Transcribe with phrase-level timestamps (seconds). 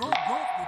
[0.00, 0.14] Gotas
[0.56, 0.66] de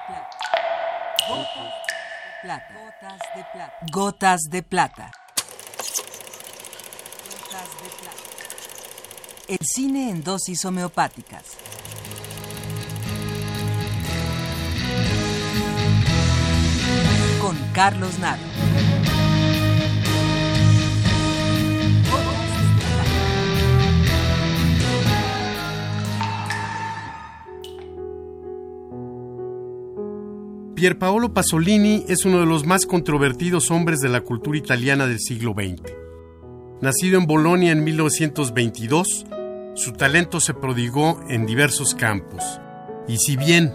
[2.42, 2.68] plata.
[2.78, 3.86] Gotas de plata.
[3.90, 5.10] Gotas de plata.
[9.48, 11.44] El cine en dosis homeopáticas.
[17.40, 18.42] Con Carlos Naro.
[30.82, 35.52] Pierpaolo Pasolini es uno de los más controvertidos hombres de la cultura italiana del siglo
[35.52, 35.80] XX.
[36.80, 39.26] Nacido en Bolonia en 1922,
[39.74, 42.42] su talento se prodigó en diversos campos.
[43.06, 43.72] Y si bien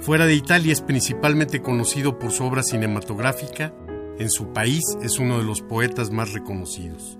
[0.00, 3.72] fuera de Italia es principalmente conocido por su obra cinematográfica,
[4.18, 7.18] en su país es uno de los poetas más reconocidos.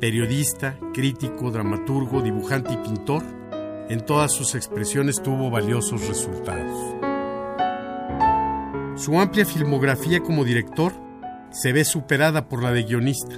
[0.00, 3.22] Periodista, crítico, dramaturgo, dibujante y pintor,
[3.90, 7.11] en todas sus expresiones tuvo valiosos resultados.
[9.02, 10.92] Su amplia filmografía como director
[11.50, 13.34] se ve superada por la de guionista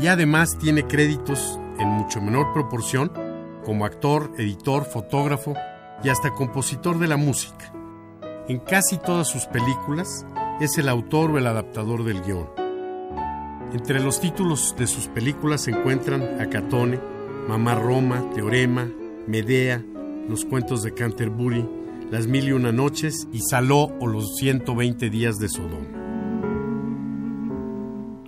[0.00, 3.10] y además tiene créditos en mucho menor proporción
[3.64, 5.54] como actor, editor, fotógrafo
[6.04, 7.72] y hasta compositor de la música.
[8.46, 10.24] En casi todas sus películas
[10.60, 12.48] es el autor o el adaptador del guion.
[13.72, 17.00] Entre los títulos de sus películas se encuentran Acatone,
[17.48, 18.88] Mamá Roma, Teorema,
[19.26, 19.84] Medea,
[20.28, 21.68] Los cuentos de Canterbury,
[22.14, 25.88] Las Mil y Una Noches y Saló o Los 120 Días de Sodoma.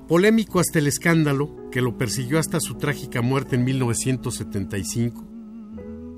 [0.09, 5.25] Polémico hasta el escándalo que lo persiguió hasta su trágica muerte en 1975,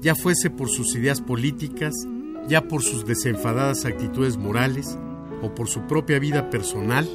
[0.00, 1.92] ya fuese por sus ideas políticas,
[2.48, 4.98] ya por sus desenfadadas actitudes morales
[5.42, 7.06] o por su propia vida personal,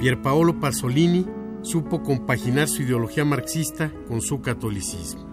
[0.00, 1.26] Pierpaolo Pasolini
[1.60, 5.28] supo compaginar su ideología marxista con su catolicismo.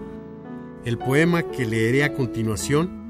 [0.83, 3.04] El poema que leeré a continuación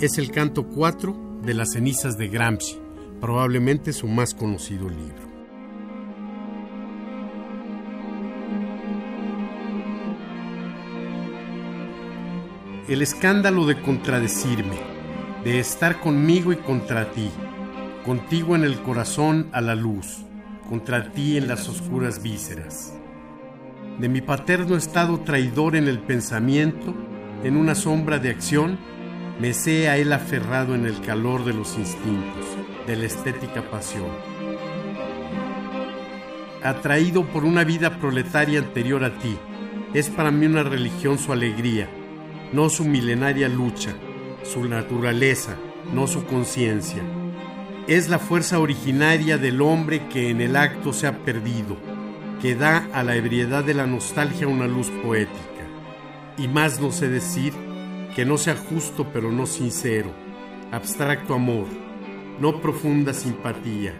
[0.00, 2.78] es el canto 4 de las cenizas de Gramsci,
[3.20, 5.28] probablemente su más conocido libro.
[12.86, 14.78] El escándalo de contradecirme,
[15.42, 17.28] de estar conmigo y contra ti,
[18.04, 20.18] contigo en el corazón a la luz,
[20.68, 22.94] contra ti en las oscuras vísceras.
[23.98, 26.94] De mi paterno estado traidor en el pensamiento,
[27.42, 28.78] en una sombra de acción,
[29.38, 32.44] me sé a él aferrado en el calor de los instintos,
[32.86, 34.10] de la estética pasión.
[36.62, 39.38] Atraído por una vida proletaria anterior a ti,
[39.94, 41.88] es para mí una religión su alegría,
[42.52, 43.94] no su milenaria lucha,
[44.42, 45.56] su naturaleza,
[45.94, 47.02] no su conciencia.
[47.86, 51.76] Es la fuerza originaria del hombre que en el acto se ha perdido,
[52.42, 55.38] que da a la ebriedad de la nostalgia una luz poética.
[56.36, 57.67] Y más no sé decir
[58.14, 60.10] que no sea justo pero no sincero,
[60.72, 61.66] abstracto amor,
[62.40, 63.94] no profunda simpatía.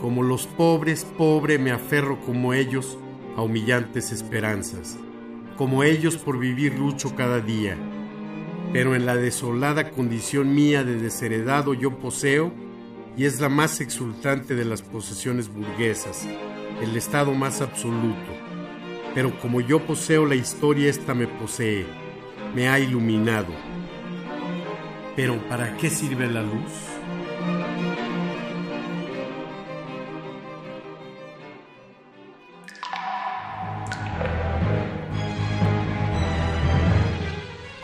[0.00, 2.98] Como los pobres, pobre me aferro como ellos
[3.36, 4.98] a humillantes esperanzas.
[5.56, 7.76] Como ellos por vivir lucho cada día.
[8.72, 12.52] Pero en la desolada condición mía de desheredado yo poseo,
[13.16, 16.26] y es la más exultante de las posesiones burguesas,
[16.82, 18.53] el estado más absoluto.
[19.14, 21.86] Pero como yo poseo la historia, esta me posee,
[22.54, 23.52] me ha iluminado.
[25.14, 26.72] Pero ¿para qué sirve la luz?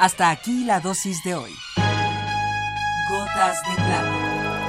[0.00, 1.52] Hasta aquí la dosis de hoy.
[3.10, 4.59] Gotas de plata.